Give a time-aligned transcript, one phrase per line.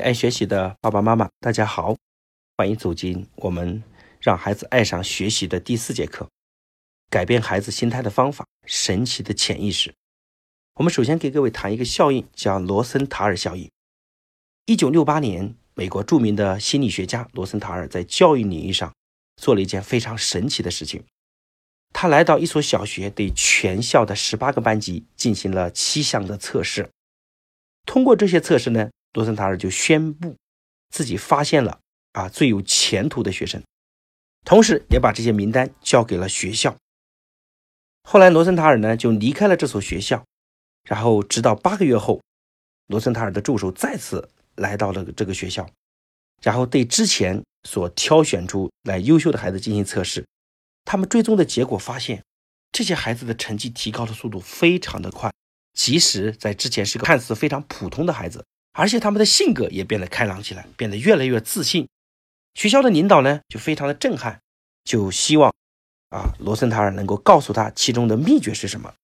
[0.00, 1.96] 爱学习的爸爸妈妈，大家好，
[2.56, 3.82] 欢迎走进我们
[4.20, 6.28] 让孩子爱上学习的第四节课，
[7.10, 9.94] 改变孩子心态的方法——神奇的潜意识。
[10.74, 13.70] 我们首先给各位谈一个效应，叫罗森塔尔效应。
[14.66, 18.92] 一九六八年，美国著名的心理学家罗森塔尔在教育领域上
[19.36, 21.02] 做了一件非常神奇的事情。
[21.92, 26.90] 他来到一所小学，对全校的十八个班级进行了七项的测试。
[27.86, 28.90] 通过这些测试呢？
[29.18, 30.36] 罗森塔尔就宣布
[30.90, 31.80] 自己发现了
[32.12, 33.60] 啊最有前途的学生，
[34.44, 36.76] 同时也把这些名单交给了学校。
[38.04, 40.24] 后来罗森塔尔呢就离开了这所学校，
[40.84, 42.22] 然后直到八个月后，
[42.86, 45.68] 罗森塔尔的助手再次来到了这个学校，
[46.40, 50.24] 然后对之前所挑选出来优秀的孩子进行测试。
[50.84, 52.22] 他们追踪的结果发现，
[52.70, 55.32] 这些孩子的成绩提高的速度非常的快，
[55.72, 58.44] 即使在之前是个看似非常普通的孩子。
[58.78, 61.88] 而且他们的性格也变得开朗起来，变得越来越自信。
[62.54, 64.40] 学校的领导呢，就非常的震撼，
[64.84, 65.52] 就希望
[66.10, 68.94] 啊罗森塔尔能够告诉他其中的秘诀是什么。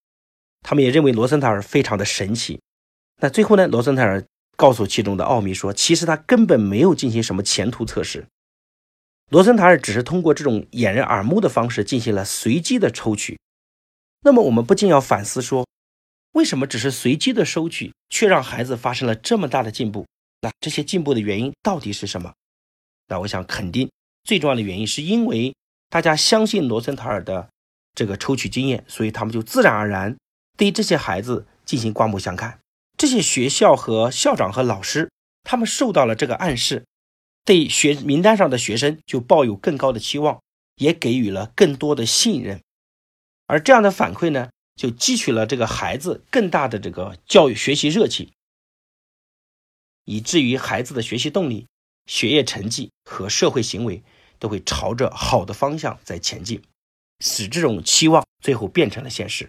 [0.62, 2.60] 他们也认为罗森塔尔非常的神奇。
[3.20, 4.24] 那最后呢，罗森塔尔
[4.56, 8.28] 告诉其中的奥秘说，其实他根本没有进行什么前途测试。
[9.28, 13.36] 罗森塔尔只是通过这种掩人耳目的方式进行了随机的抽取。
[14.22, 15.66] 那么我们不禁要反思说。
[16.34, 20.04] 为什么只是随机的收取，却让孩子发生了这么大的进步？
[20.40, 22.32] 那这些进步的原因到底是什么？
[23.06, 23.88] 那我想肯定
[24.24, 25.54] 最重要的原因是因为
[25.88, 27.48] 大家相信罗森塔尔的
[27.94, 30.16] 这个抽取经验，所以他们就自然而然
[30.56, 32.58] 对这些孩子进行刮目相看。
[32.98, 35.08] 这些学校和校长和老师，
[35.44, 36.84] 他们受到了这个暗示，
[37.44, 40.40] 对学名单上的学生就抱有更高的期望，
[40.76, 42.60] 也给予了更多的信任。
[43.46, 44.48] 而这样的反馈呢？
[44.76, 48.32] 就汲取了这个孩子更大的这个教育学习热情，
[50.04, 51.66] 以至于孩子的学习动力、
[52.06, 54.02] 学业成绩和社会行为
[54.38, 56.62] 都会朝着好的方向在前进，
[57.20, 59.48] 使这种期望最后变成了现实。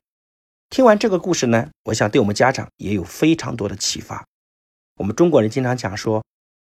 [0.70, 4.26] 听完这个故事呢，我想对我们家长也有非常多的启发。
[4.96, 6.24] 我们中国人经常讲说，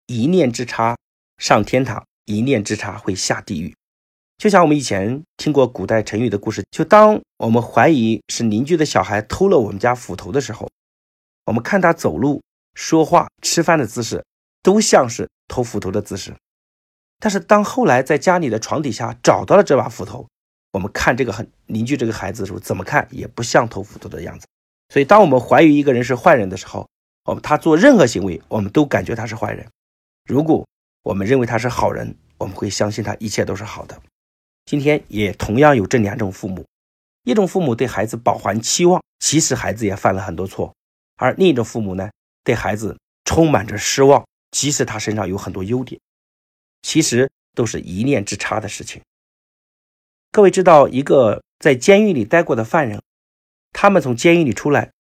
[0.07, 0.97] 一念之差
[1.39, 3.75] 上天堂，一念之差会下地狱。
[4.39, 10.69] 就像我们以前听过古代成语的故事，就当我们怀疑是邻居的小孩偷了我们家斧头的时候，
[11.47, 12.43] 我们看他走路、
[12.75, 14.23] 说话、吃饭的姿势，
[14.63, 16.35] 都像是偷斧头的姿势。
[17.19, 20.29] 但是当后来在家里的床底下找到了这把斧头，
[20.73, 24.47] 我们看这个很邻居这个孩子的时候，怎么看也不像偷斧头的样子。
[24.93, 26.87] 所以，当我们怀疑一个人是坏人的时候，
[27.25, 29.67] 我们他做任何行为，我们都感觉他是坏人。
[30.27, 30.67] 如果
[31.03, 33.99] 我们认为他是好人，我们会相信他一切都是好的。
[34.67, 36.67] 今天也同样有这两种父母，
[37.23, 40.73] 一种父母对孩子饱含期望，其实孩子也犯了很多错；
[41.15, 42.11] 而另一种父母呢，
[42.43, 46.01] 对孩子充满着失望，即使他身上有很多优点。
[46.83, 49.01] 其实都是一念之差的事情。
[50.33, 53.01] 各位知道，一个在监狱里待过的犯人，
[53.73, 54.91] 他们从监狱里出来，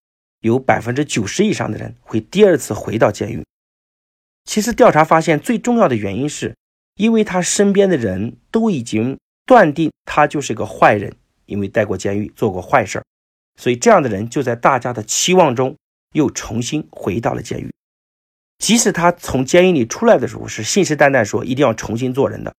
[0.43, 3.44] 有百分之九十以上的人会第二次回到监狱。
[4.44, 6.54] 其实调查发现，最重要的原因是，
[6.94, 9.19] 因为他身边的人都已经。
[9.47, 11.15] 断定他就是个坏人，
[11.47, 13.05] 因为待过监狱，做过坏事儿，
[13.59, 15.77] 所以这样的人就在大家的期望中
[16.12, 17.71] 又重新回到了监狱。
[18.59, 22.55] 即使他从监狱里出来的时候是信誓旦旦说一定要重新做人的，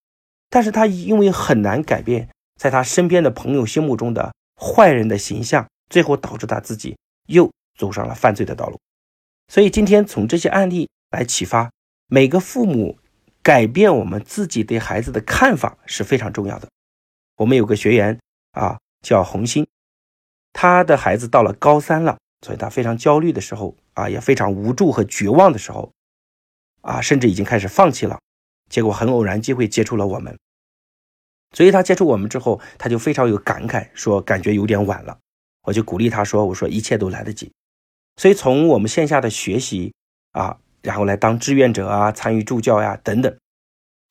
[0.50, 6.96] 但是他因为很难改变在他身边的朋友心目中的坏人的形象，最后导致他自己
[7.28, 8.80] 又走上了犯罪的道路。
[9.52, 11.72] 所以今天从这些案例来启发
[12.08, 13.00] 每个父母，
[13.42, 16.70] 改变我们自己对孩子的看法是非常重要的。
[17.38, 18.20] 我们有个学员
[18.52, 19.66] 啊，叫红星，
[20.54, 25.92] 他的孩子到了高三了，所以他非常焦虑的时候啊，也非常无助和绝望的时候
[26.82, 28.20] 啊，甚至已经开始放弃了。
[28.70, 30.38] 结果很偶然机会接触了我们，
[31.54, 35.18] 所以他接触我们之后，他就非常有感慨，说感觉有点晚了。
[35.62, 37.52] 我就鼓励他说：“我说一切都来得及。”
[38.18, 39.94] 所以从我们线下的学习
[40.32, 43.38] 啊，然后来当志愿者啊，参与助教呀等等。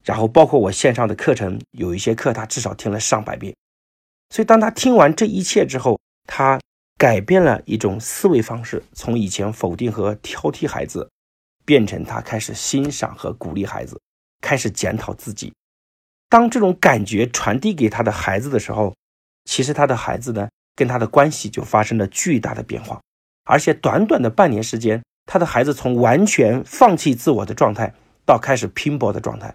[0.06, 3.52] 然后包括我线上的课程，有一些课他至少听了上百遍，
[4.30, 5.98] 所以当他听完这一切之后，
[6.28, 6.60] 他
[6.96, 11.10] 改变了一种思维方式，从以前否定和挑剔孩子，
[11.64, 14.00] 变成他开始欣赏和鼓励孩子，
[14.40, 15.52] 开始检讨自己。
[16.28, 18.94] 当这种感觉传递给他的孩子的时候，
[19.44, 23.00] 其实他的孩子呢，跟他的关系就发生了巨大的变化，
[23.44, 27.92] 而且短短的半年时间，他的孩子从完全放弃自我的状态，
[28.24, 29.52] 到开始拼搏的状态。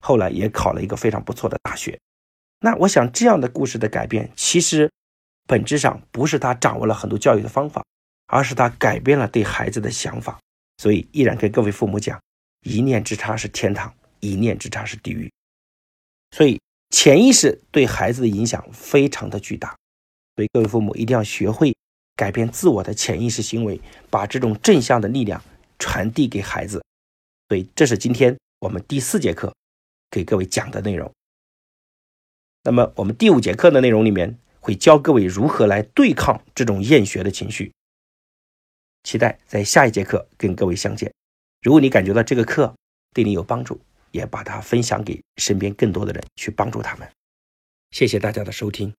[0.00, 1.98] 后来也考了一个非常不错的大学，
[2.60, 4.90] 那我想这样的故事的改变，其实
[5.46, 7.84] 本质上不是他掌握了很多教育的方法，
[8.26, 10.38] 而是他改变了对孩子的想法。
[10.78, 12.20] 所以依然跟各位父母讲，
[12.62, 15.28] 一念之差是天堂，一念之差是地狱。
[16.30, 16.60] 所以，
[16.90, 19.74] 潜意识对孩子的影响非常的巨大。
[20.36, 21.74] 所以，各位父母一定要学会
[22.14, 23.80] 改变自我的潜意识行为，
[24.10, 25.42] 把这种正向的力量
[25.78, 26.84] 传递给孩子。
[27.48, 29.52] 所以，这是今天我们第四节课
[30.10, 31.12] 给各位讲的内容。
[32.64, 37.72] 那么，我们第五节课的内容里面会教各位如何来对抗这种厌学的情绪。
[39.04, 41.12] 期待在下一节课跟各位相见。
[41.62, 42.74] 如果你感觉到这个课
[43.14, 47.08] 对你有帮助，也把它分享给身边更多的人，去帮助他们。
[47.90, 48.92] 谢谢大家的收听。